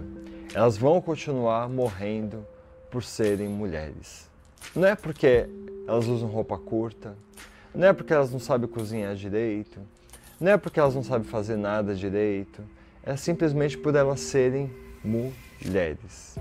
Elas 0.53 0.77
vão 0.77 1.01
continuar 1.01 1.69
morrendo 1.69 2.45
por 2.89 3.03
serem 3.03 3.47
mulheres. 3.47 4.29
Não 4.75 4.87
é 4.87 4.95
porque 4.95 5.49
elas 5.88 6.08
usam 6.08 6.27
roupa 6.27 6.58
curta, 6.58 7.15
não 7.74 7.88
é 7.88 7.94
porque 7.94 8.13
elas 8.13 8.32
não 8.32 8.39
sabem 8.39 8.67
cozinhar 8.67 9.15
direito, 9.15 9.79
não 10.39 10.51
é 10.51 10.58
porque 10.58 10.79
elas 10.79 10.94
não 10.94 11.03
sabem 11.03 11.27
fazer 11.27 11.56
nada 11.56 11.96
direito, 11.96 12.62
é 13.03 13.15
simplesmente 13.15 13.77
por 13.77 13.96
elas 13.96 14.20
serem 14.20 14.70
mulheres. 15.03 16.38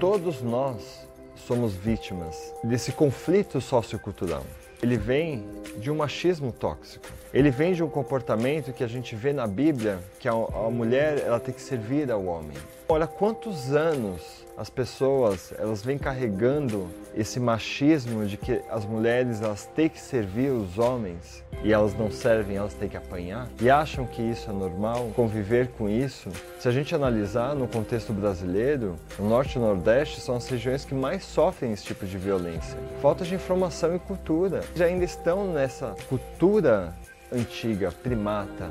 Todos 0.00 0.42
nós 0.42 1.06
somos 1.34 1.74
vítimas 1.74 2.52
desse 2.64 2.90
conflito 2.92 3.60
sociocultural. 3.60 4.44
Ele 4.82 4.96
vem 4.96 5.44
de 5.78 5.90
um 5.90 5.96
machismo 5.96 6.52
tóxico. 6.52 7.06
Ele 7.32 7.50
vem 7.50 7.72
de 7.72 7.82
um 7.82 7.88
comportamento 7.88 8.72
que 8.72 8.84
a 8.84 8.86
gente 8.86 9.14
vê 9.14 9.32
na 9.32 9.46
Bíblia, 9.46 9.98
que 10.18 10.28
a, 10.28 10.32
a 10.32 10.70
mulher 10.70 11.18
ela 11.18 11.40
tem 11.40 11.54
que 11.54 11.60
servir 11.60 12.10
ao 12.10 12.24
homem. 12.24 12.56
Olha 12.88 13.08
quantos 13.08 13.74
anos 13.74 14.46
as 14.56 14.70
pessoas 14.70 15.52
elas 15.58 15.82
vêm 15.82 15.98
carregando 15.98 16.88
esse 17.16 17.40
machismo 17.40 18.24
de 18.24 18.36
que 18.36 18.62
as 18.70 18.84
mulheres 18.84 19.42
elas 19.42 19.68
têm 19.74 19.88
que 19.88 20.00
servir 20.00 20.52
os 20.52 20.78
homens 20.78 21.42
e 21.64 21.72
elas 21.72 21.94
não 21.94 22.12
servem, 22.12 22.56
elas 22.56 22.74
têm 22.74 22.88
que 22.88 22.96
apanhar 22.96 23.48
e 23.60 23.68
acham 23.68 24.06
que 24.06 24.22
isso 24.22 24.48
é 24.48 24.52
normal, 24.52 25.10
conviver 25.16 25.66
com 25.76 25.88
isso. 25.88 26.30
Se 26.60 26.68
a 26.68 26.70
gente 26.70 26.94
analisar 26.94 27.56
no 27.56 27.66
contexto 27.66 28.12
brasileiro, 28.12 28.94
o 29.18 29.24
norte 29.24 29.56
e 29.56 29.58
o 29.58 29.62
nordeste 29.62 30.20
são 30.20 30.36
as 30.36 30.46
regiões 30.48 30.84
que 30.84 30.94
mais 30.94 31.24
sofrem 31.24 31.72
esse 31.72 31.82
tipo 31.82 32.06
de 32.06 32.16
violência. 32.16 32.78
Falta 33.02 33.24
de 33.24 33.34
informação 33.34 33.96
e 33.96 33.98
cultura. 33.98 34.62
Já 34.76 34.84
ainda 34.84 35.04
estão 35.04 35.52
nessa 35.52 35.96
cultura 36.08 36.94
antiga, 37.32 37.90
primata, 37.90 38.70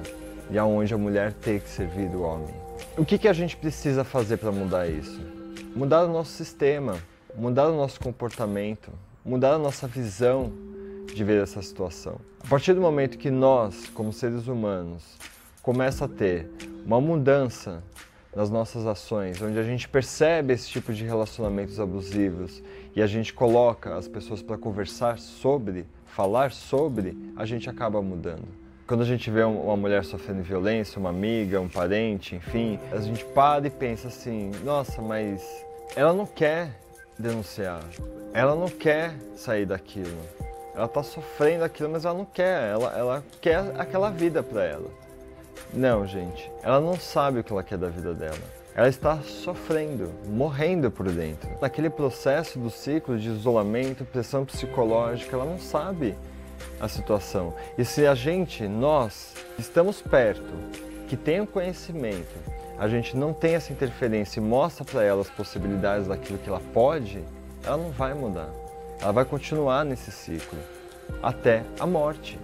e 0.49 0.57
aonde 0.57 0.93
a 0.93 0.97
mulher 0.97 1.33
tem 1.33 1.59
que 1.59 1.67
servir 1.67 2.07
o 2.15 2.21
homem. 2.21 2.64
O 2.97 3.05
que, 3.05 3.17
que 3.17 3.27
a 3.27 3.33
gente 3.33 3.55
precisa 3.57 4.03
fazer 4.03 4.37
para 4.37 4.51
mudar 4.51 4.87
isso? 4.87 5.35
mudar 5.75 6.05
o 6.05 6.07
nosso 6.07 6.31
sistema, 6.31 6.97
mudar 7.35 7.67
o 7.67 7.75
nosso 7.75 7.99
comportamento, 7.99 8.89
mudar 9.25 9.55
a 9.55 9.59
nossa 9.59 9.85
visão 9.85 10.53
de 11.13 11.21
ver 11.21 11.43
essa 11.43 11.61
situação. 11.61 12.15
A 12.41 12.47
partir 12.47 12.73
do 12.73 12.79
momento 12.79 13.17
que 13.17 13.29
nós, 13.29 13.89
como 13.89 14.13
seres 14.13 14.47
humanos, 14.47 15.17
começa 15.61 16.05
a 16.05 16.07
ter 16.07 16.49
uma 16.85 17.01
mudança 17.01 17.83
nas 18.33 18.49
nossas 18.49 18.85
ações, 18.85 19.41
onde 19.41 19.59
a 19.59 19.63
gente 19.63 19.89
percebe 19.89 20.53
esse 20.53 20.69
tipo 20.69 20.93
de 20.93 21.03
relacionamentos 21.03 21.77
abusivos 21.77 22.63
e 22.95 23.01
a 23.01 23.07
gente 23.07 23.33
coloca 23.33 23.97
as 23.97 24.07
pessoas 24.07 24.41
para 24.41 24.57
conversar 24.57 25.19
sobre, 25.19 25.85
falar 26.05 26.53
sobre, 26.53 27.17
a 27.35 27.45
gente 27.45 27.69
acaba 27.69 28.01
mudando. 28.01 28.64
Quando 28.87 29.01
a 29.01 29.05
gente 29.05 29.31
vê 29.31 29.43
uma 29.43 29.75
mulher 29.75 30.05
sofrendo 30.05 30.43
violência, 30.43 30.99
uma 30.99 31.09
amiga, 31.09 31.59
um 31.59 31.67
parente, 31.67 32.35
enfim, 32.35 32.79
a 32.91 32.99
gente 32.99 33.25
para 33.25 33.65
e 33.65 33.69
pensa 33.71 34.09
assim: 34.09 34.51
nossa, 34.63 35.01
mas 35.01 35.41
ela 35.95 36.13
não 36.13 36.27
quer 36.27 36.69
denunciar, 37.17 37.81
ela 38.31 38.53
não 38.53 38.67
quer 38.67 39.15
sair 39.35 39.65
daquilo. 39.65 40.15
Ela 40.75 40.85
está 40.85 41.01
sofrendo 41.01 41.63
aquilo, 41.63 41.89
mas 41.89 42.05
ela 42.05 42.13
não 42.13 42.25
quer, 42.25 42.73
ela, 42.73 42.95
ela 42.95 43.23
quer 43.41 43.63
aquela 43.75 44.11
vida 44.11 44.43
para 44.43 44.63
ela. 44.63 44.91
Não, 45.73 46.05
gente, 46.05 46.51
ela 46.61 46.79
não 46.79 46.95
sabe 46.95 47.39
o 47.39 47.43
que 47.43 47.51
ela 47.51 47.63
quer 47.63 47.79
da 47.79 47.89
vida 47.89 48.13
dela. 48.13 48.37
Ela 48.75 48.89
está 48.89 49.19
sofrendo, 49.21 50.11
morrendo 50.27 50.91
por 50.91 51.09
dentro. 51.09 51.49
Naquele 51.59 51.89
processo 51.89 52.59
do 52.59 52.69
ciclo 52.69 53.17
de 53.17 53.29
isolamento, 53.29 54.05
pressão 54.05 54.45
psicológica, 54.45 55.35
ela 55.35 55.45
não 55.45 55.57
sabe 55.57 56.15
a 56.79 56.87
situação. 56.87 57.53
E 57.77 57.85
se 57.85 58.05
a 58.05 58.15
gente, 58.15 58.67
nós, 58.67 59.33
estamos 59.57 60.01
perto, 60.01 60.53
que 61.07 61.15
tem 61.15 61.41
o 61.41 61.47
conhecimento, 61.47 62.35
a 62.77 62.87
gente 62.87 63.15
não 63.15 63.33
tem 63.33 63.55
essa 63.55 63.71
interferência 63.71 64.39
e 64.39 64.43
mostra 64.43 64.83
para 64.83 65.03
ela 65.03 65.21
as 65.21 65.29
possibilidades 65.29 66.07
daquilo 66.07 66.37
que 66.39 66.49
ela 66.49 66.61
pode, 66.73 67.23
ela 67.63 67.77
não 67.77 67.91
vai 67.91 68.13
mudar. 68.13 68.49
Ela 69.01 69.11
vai 69.11 69.25
continuar 69.25 69.85
nesse 69.85 70.11
ciclo 70.11 70.59
até 71.21 71.63
a 71.79 71.85
morte. 71.85 72.37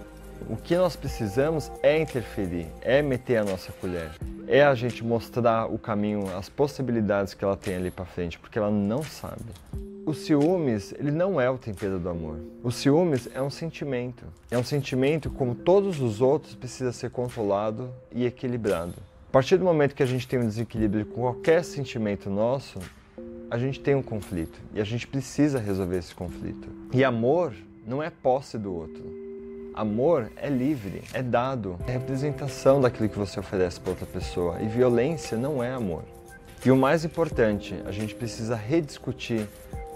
O 0.49 0.55
que 0.55 0.75
nós 0.75 0.95
precisamos 0.95 1.71
é 1.83 1.99
interferir, 1.99 2.67
é 2.81 3.01
meter 3.01 3.37
a 3.37 3.43
nossa 3.43 3.71
colher, 3.73 4.11
é 4.47 4.63
a 4.63 4.73
gente 4.73 5.03
mostrar 5.03 5.65
o 5.71 5.77
caminho, 5.77 6.35
as 6.35 6.49
possibilidades 6.49 7.33
que 7.33 7.43
ela 7.43 7.55
tem 7.55 7.75
ali 7.75 7.91
para 7.91 8.05
frente, 8.05 8.39
porque 8.39 8.57
ela 8.57 8.71
não 8.71 9.03
sabe. 9.03 9.45
O 10.03 10.15
ciúmes, 10.15 10.93
ele 10.97 11.11
não 11.11 11.39
é 11.39 11.47
o 11.47 11.59
tempero 11.59 11.99
do 11.99 12.09
amor. 12.09 12.39
O 12.63 12.71
ciúmes 12.71 13.29
é 13.35 13.41
um 13.41 13.51
sentimento. 13.51 14.25
É 14.49 14.57
um 14.57 14.63
sentimento, 14.63 15.29
como 15.29 15.53
todos 15.53 16.01
os 16.01 16.21
outros, 16.21 16.55
precisa 16.55 16.91
ser 16.91 17.11
controlado 17.11 17.91
e 18.11 18.25
equilibrado. 18.25 18.95
A 19.29 19.31
partir 19.31 19.57
do 19.57 19.63
momento 19.63 19.93
que 19.93 20.01
a 20.01 20.07
gente 20.07 20.27
tem 20.27 20.39
um 20.39 20.47
desequilíbrio 20.47 21.05
com 21.05 21.21
qualquer 21.21 21.63
sentimento 21.63 22.31
nosso, 22.31 22.79
a 23.49 23.59
gente 23.59 23.79
tem 23.79 23.93
um 23.93 24.01
conflito 24.01 24.59
e 24.73 24.81
a 24.81 24.83
gente 24.83 25.05
precisa 25.05 25.59
resolver 25.59 25.99
esse 25.99 26.15
conflito. 26.15 26.67
E 26.91 27.03
amor 27.03 27.53
não 27.85 28.01
é 28.01 28.09
posse 28.09 28.57
do 28.57 28.73
outro. 28.73 29.03
Amor 29.75 30.31
é 30.35 30.49
livre, 30.49 31.03
é 31.13 31.21
dado, 31.21 31.77
é 31.85 31.91
representação 31.91 32.81
daquilo 32.81 33.07
que 33.07 33.19
você 33.19 33.39
oferece 33.39 33.79
para 33.79 33.91
outra 33.91 34.07
pessoa. 34.07 34.59
E 34.61 34.67
violência 34.67 35.37
não 35.37 35.63
é 35.63 35.71
amor. 35.71 36.03
E 36.65 36.71
o 36.71 36.75
mais 36.75 37.05
importante, 37.05 37.75
a 37.85 37.91
gente 37.91 38.13
precisa 38.15 38.55
rediscutir 38.55 39.47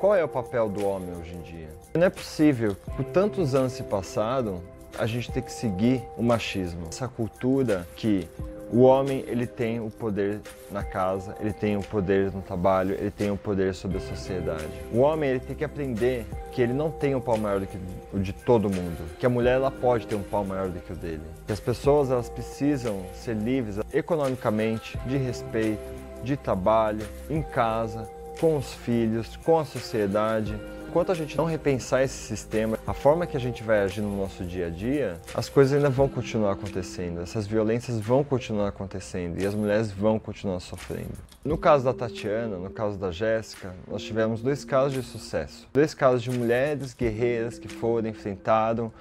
qual 0.05 0.15
é 0.15 0.23
o 0.23 0.27
papel 0.27 0.69
do 0.69 0.85
homem 0.85 1.09
hoje 1.19 1.33
em 1.33 1.41
dia? 1.41 1.67
Não 1.95 2.03
é 2.03 2.11
possível, 2.11 2.77
por 2.95 3.03
tantos 3.05 3.55
anos 3.55 3.73
se 3.73 3.81
passaram, 3.81 4.61
a 4.99 5.07
gente 5.07 5.31
ter 5.31 5.41
que 5.41 5.51
seguir 5.51 6.03
o 6.15 6.21
machismo. 6.21 6.89
Essa 6.91 7.07
cultura 7.07 7.87
que 7.95 8.29
o 8.71 8.81
homem 8.81 9.23
ele 9.25 9.47
tem 9.47 9.79
o 9.79 9.89
poder 9.89 10.41
na 10.69 10.83
casa, 10.83 11.35
ele 11.39 11.51
tem 11.51 11.75
o 11.75 11.81
poder 11.81 12.31
no 12.31 12.43
trabalho, 12.43 12.93
ele 12.93 13.09
tem 13.09 13.31
o 13.31 13.35
poder 13.35 13.73
sobre 13.73 13.97
a 13.97 13.99
sociedade. 13.99 14.69
O 14.93 14.99
homem 14.99 15.31
ele 15.31 15.39
tem 15.39 15.55
que 15.55 15.63
aprender 15.63 16.23
que 16.51 16.61
ele 16.61 16.73
não 16.73 16.91
tem 16.91 17.15
um 17.15 17.19
pau 17.19 17.35
maior 17.35 17.59
do 17.59 17.65
que 17.65 17.79
o 18.13 18.19
de 18.19 18.31
todo 18.31 18.69
mundo, 18.69 19.09
que 19.17 19.25
a 19.25 19.29
mulher 19.29 19.55
ela 19.55 19.71
pode 19.71 20.05
ter 20.05 20.13
um 20.13 20.21
pau 20.21 20.45
maior 20.45 20.69
do 20.69 20.79
que 20.81 20.93
o 20.93 20.95
dele, 20.95 21.23
que 21.47 21.51
as 21.51 21.59
pessoas 21.59 22.11
elas 22.11 22.29
precisam 22.29 23.01
ser 23.15 23.35
livres 23.35 23.79
economicamente, 23.91 24.99
de 25.07 25.17
respeito, 25.17 25.81
de 26.23 26.37
trabalho, 26.37 27.05
em 27.27 27.41
casa, 27.41 28.07
com 28.39 28.57
os 28.57 28.73
filhos, 28.73 29.37
com 29.37 29.59
a 29.59 29.65
sociedade. 29.65 30.59
Enquanto 30.87 31.11
a 31.11 31.15
gente 31.15 31.35
não 31.35 31.43
repensar 31.43 32.03
esse 32.03 32.15
sistema, 32.15 32.79
a 32.87 32.93
forma 32.93 33.27
que 33.27 33.35
a 33.35 33.39
gente 33.39 33.61
vai 33.61 33.81
agir 33.81 33.99
no 33.99 34.15
nosso 34.15 34.45
dia 34.45 34.67
a 34.67 34.69
dia, 34.69 35.19
as 35.33 35.49
coisas 35.49 35.73
ainda 35.73 35.89
vão 35.89 36.07
continuar 36.07 36.53
acontecendo, 36.53 37.21
essas 37.21 37.45
violências 37.45 37.99
vão 37.99 38.23
continuar 38.23 38.69
acontecendo 38.69 39.41
e 39.41 39.45
as 39.45 39.53
mulheres 39.53 39.91
vão 39.91 40.17
continuar 40.17 40.61
sofrendo. 40.61 41.17
No 41.43 41.57
caso 41.57 41.83
da 41.83 41.93
Tatiana, 41.93 42.57
no 42.57 42.69
caso 42.69 42.97
da 42.97 43.11
Jéssica, 43.11 43.73
nós 43.89 44.03
tivemos 44.03 44.41
dois 44.41 44.63
casos 44.63 44.93
de 44.93 45.03
sucesso. 45.03 45.67
Dois 45.73 45.93
casos 45.93 46.23
de 46.23 46.31
mulheres 46.31 46.93
guerreiras 46.93 47.59
que 47.59 47.67
foram, 47.67 48.07
enfrentaram 48.07 48.91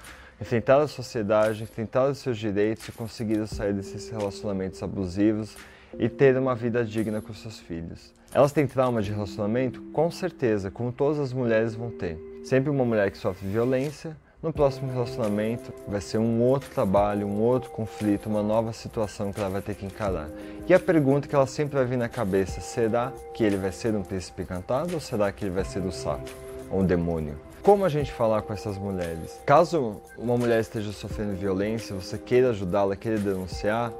enfrentaram 0.41 0.83
a 0.83 0.88
sociedade, 0.88 1.62
enfrentaram 1.62 2.11
os 2.11 2.19
seus 2.19 2.37
direitos 2.37 2.88
e 2.88 2.93
conseguiram 2.93 3.47
sair 3.47 3.73
desses 3.73 4.11
relacionamentos 4.11 4.83
abusivos 4.83 5.57
e 5.98 6.08
ter 6.08 6.36
uma 6.36 6.54
vida 6.54 6.84
digna 6.84 7.20
com 7.20 7.32
seus 7.32 7.58
filhos. 7.58 8.12
Elas 8.32 8.52
têm 8.52 8.66
trauma 8.66 9.00
de 9.00 9.12
relacionamento? 9.12 9.80
Com 9.92 10.10
certeza, 10.10 10.70
como 10.70 10.90
todas 10.90 11.18
as 11.18 11.32
mulheres 11.32 11.74
vão 11.74 11.90
ter. 11.90 12.18
Sempre 12.44 12.70
uma 12.70 12.84
mulher 12.84 13.10
que 13.10 13.18
sofre 13.18 13.48
violência, 13.48 14.16
no 14.44 14.52
próximo 14.52 14.92
relacionamento 14.92 15.72
vai 15.88 16.02
ser 16.02 16.18
um 16.18 16.42
outro 16.42 16.68
trabalho, 16.68 17.26
um 17.26 17.40
outro 17.40 17.70
conflito, 17.70 18.28
uma 18.28 18.42
nova 18.42 18.74
situação 18.74 19.32
que 19.32 19.40
ela 19.40 19.48
vai 19.48 19.62
ter 19.62 19.74
que 19.74 19.86
encarar. 19.86 20.28
E 20.68 20.74
a 20.74 20.78
pergunta 20.78 21.26
que 21.26 21.34
ela 21.34 21.46
sempre 21.46 21.76
vai 21.76 21.86
vir 21.86 21.96
na 21.96 22.10
cabeça: 22.10 22.60
será 22.60 23.10
que 23.32 23.42
ele 23.42 23.56
vai 23.56 23.72
ser 23.72 23.94
um 23.94 24.02
príncipe 24.02 24.42
encantado 24.42 24.92
ou 24.92 25.00
será 25.00 25.32
que 25.32 25.46
ele 25.46 25.54
vai 25.54 25.64
ser 25.64 25.80
um 25.80 25.90
sapo 25.90 26.30
ou 26.70 26.80
um 26.80 26.84
demônio? 26.84 27.36
Como 27.62 27.86
a 27.86 27.88
gente 27.88 28.12
falar 28.12 28.42
com 28.42 28.52
essas 28.52 28.76
mulheres? 28.76 29.40
Caso 29.46 30.02
uma 30.18 30.37
mulher 30.37 30.61
esteja 30.61 30.92
sofrendo 30.92 31.35
violência, 31.35 31.96
você 31.96 32.18
queira 32.18 32.50
ajudá-la, 32.50 32.94
queira 32.94 33.18
denunciar, 33.18 33.90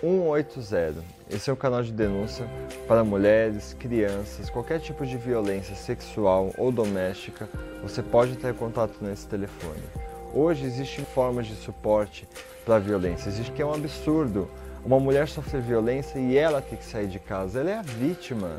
180. 0.00 1.02
Esse 1.30 1.50
é 1.50 1.52
o 1.52 1.56
canal 1.56 1.82
de 1.82 1.92
denúncia 1.92 2.46
para 2.86 3.04
mulheres, 3.04 3.74
crianças, 3.78 4.50
qualquer 4.50 4.80
tipo 4.80 5.06
de 5.06 5.16
violência 5.16 5.74
sexual 5.74 6.52
ou 6.58 6.70
doméstica, 6.70 7.48
você 7.82 8.02
pode 8.02 8.32
entrar 8.32 8.50
em 8.50 8.54
contato 8.54 8.94
nesse 9.00 9.26
telefone. 9.26 9.82
Hoje 10.32 10.64
existem 10.64 11.04
formas 11.04 11.46
de 11.46 11.54
suporte 11.54 12.28
para 12.64 12.76
a 12.76 12.78
violência. 12.78 13.28
Existe 13.28 13.52
que 13.52 13.62
é 13.62 13.66
um 13.66 13.72
absurdo 13.72 14.50
uma 14.84 15.00
mulher 15.00 15.26
sofrer 15.26 15.62
violência 15.62 16.18
e 16.18 16.36
ela 16.36 16.60
ter 16.60 16.76
que 16.76 16.84
sair 16.84 17.06
de 17.06 17.18
casa. 17.18 17.60
Ela 17.60 17.70
é 17.70 17.78
a 17.78 17.82
vítima. 17.82 18.50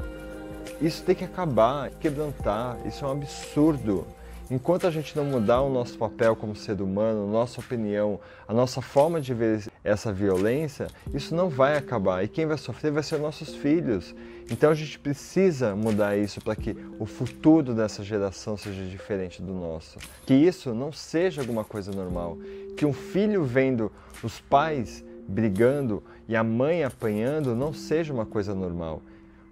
Isso 0.82 1.04
tem 1.04 1.14
que 1.14 1.24
acabar, 1.24 1.92
quebrantar. 1.92 2.78
Isso 2.86 3.06
é 3.06 3.08
um 3.08 3.12
absurdo. 3.12 4.08
Enquanto 4.50 4.86
a 4.86 4.92
gente 4.92 5.16
não 5.16 5.26
mudar 5.26 5.62
o 5.62 5.72
nosso 5.72 5.98
papel 5.98 6.36
como 6.36 6.56
ser 6.56 6.80
humano, 6.80 7.28
nossa 7.28 7.60
opinião, 7.60 8.20
a 8.48 8.54
nossa 8.54 8.80
forma 8.80 9.20
de 9.20 9.34
ver 9.34 9.64
essa 9.84 10.14
violência, 10.14 10.88
isso 11.12 11.34
não 11.34 11.50
vai 11.50 11.76
acabar. 11.76 12.24
E 12.24 12.28
quem 12.28 12.46
vai 12.46 12.58
sofrer 12.58 12.92
vai 12.92 13.02
ser 13.02 13.18
nossos 13.18 13.56
filhos. 13.56 14.14
Então 14.52 14.70
a 14.70 14.76
gente 14.76 15.00
precisa 15.00 15.76
mudar 15.76 16.16
isso 16.16 16.40
para 16.42 16.56
que 16.56 16.78
o 17.00 17.08
futuro 17.08 17.74
dessa 17.74 18.04
geração 18.04 18.56
seja 18.56 18.84
diferente 18.84 19.42
do 19.42 19.52
nosso. 19.52 19.98
Que 20.28 20.36
isso 20.36 20.76
não 20.76 20.92
seja 20.92 21.42
alguma 21.42 21.64
coisa 21.64 21.92
normal. 21.92 22.38
Que 22.78 22.86
um 22.86 22.94
filho 22.94 23.44
vendo 23.44 23.92
os 24.22 24.40
pais 24.40 25.04
brigando 25.28 26.04
e 26.28 26.36
a 26.36 26.44
mãe 26.44 26.84
apanhando 26.84 27.56
não 27.56 27.74
seja 27.74 28.14
uma 28.14 28.28
coisa 28.28 28.54
normal 28.54 29.02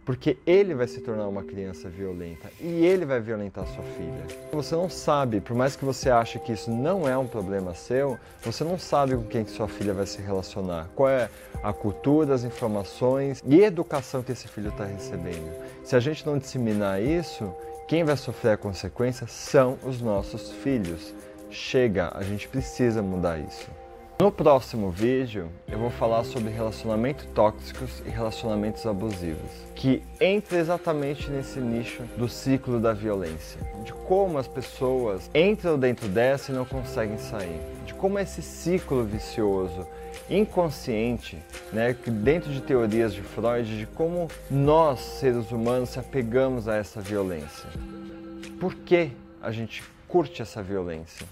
porque 0.05 0.37
ele 0.45 0.73
vai 0.73 0.87
se 0.87 1.01
tornar 1.01 1.27
uma 1.27 1.43
criança 1.43 1.89
violenta 1.89 2.49
e 2.59 2.85
ele 2.85 3.05
vai 3.05 3.19
violentar 3.19 3.65
sua 3.67 3.83
filha. 3.83 4.25
Você 4.51 4.75
não 4.75 4.89
sabe, 4.89 5.39
por 5.39 5.55
mais 5.55 5.75
que 5.75 5.85
você 5.85 6.09
ache 6.09 6.39
que 6.39 6.51
isso 6.51 6.69
não 6.69 7.07
é 7.07 7.17
um 7.17 7.27
problema 7.27 7.73
seu, 7.73 8.17
você 8.43 8.63
não 8.63 8.77
sabe 8.77 9.15
com 9.15 9.23
quem 9.23 9.45
que 9.45 9.51
sua 9.51 9.67
filha 9.67 9.93
vai 9.93 10.05
se 10.05 10.21
relacionar, 10.21 10.89
qual 10.95 11.09
é 11.09 11.29
a 11.61 11.71
cultura, 11.71 12.33
as 12.33 12.43
informações 12.43 13.41
e 13.45 13.61
educação 13.61 14.21
que 14.21 14.31
esse 14.31 14.47
filho 14.47 14.69
está 14.69 14.85
recebendo. 14.85 15.51
Se 15.83 15.95
a 15.95 15.99
gente 15.99 16.25
não 16.25 16.37
disseminar 16.37 17.01
isso, 17.01 17.53
quem 17.87 18.03
vai 18.03 18.17
sofrer 18.17 18.51
a 18.51 18.57
consequência 18.57 19.27
são 19.27 19.77
os 19.83 20.01
nossos 20.01 20.51
filhos. 20.51 21.13
Chega, 21.49 22.11
a 22.13 22.23
gente 22.23 22.47
precisa 22.47 23.01
mudar 23.01 23.37
isso. 23.37 23.69
No 24.23 24.31
próximo 24.31 24.89
vídeo 24.89 25.49
eu 25.67 25.77
vou 25.77 25.89
falar 25.89 26.23
sobre 26.23 26.49
relacionamentos 26.49 27.25
tóxicos 27.36 28.01
e 28.05 28.09
relacionamentos 28.09 28.86
abusivos, 28.86 29.51
que 29.75 30.01
entra 30.17 30.59
exatamente 30.59 31.29
nesse 31.29 31.59
nicho 31.59 32.03
do 32.15 32.29
ciclo 32.29 32.79
da 32.79 32.93
violência, 32.93 33.59
de 33.83 33.91
como 33.91 34.38
as 34.38 34.47
pessoas 34.47 35.29
entram 35.36 35.77
dentro 35.77 36.07
dessa 36.07 36.53
e 36.53 36.55
não 36.55 36.63
conseguem 36.63 37.17
sair, 37.17 37.59
de 37.86 37.93
como 37.95 38.17
esse 38.17 38.41
ciclo 38.41 39.03
vicioso, 39.03 39.86
inconsciente, 40.29 41.38
né, 41.73 41.93
dentro 42.07 42.49
de 42.49 42.62
teorias 42.62 43.13
de 43.13 43.21
Freud, 43.21 43.77
de 43.77 43.86
como 43.88 44.29
nós, 44.49 45.01
seres 45.01 45.51
humanos, 45.51 45.89
se 45.89 45.99
apegamos 45.99 46.69
a 46.69 46.77
essa 46.77 47.01
violência. 47.01 47.69
Por 48.57 48.73
que 48.73 49.12
a 49.41 49.51
gente 49.51 49.83
curte 50.07 50.41
essa 50.41 50.63
violência? 50.63 51.27